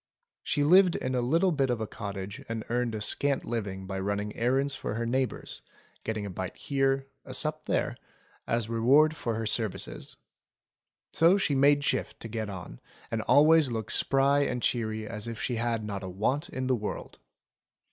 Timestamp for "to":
12.21-12.27